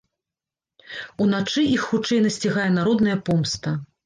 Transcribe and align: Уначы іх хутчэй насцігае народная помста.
Уначы 1.25 1.59
іх 1.75 1.83
хутчэй 1.91 2.23
насцігае 2.25 2.67
народная 2.79 3.17
помста. 3.31 3.77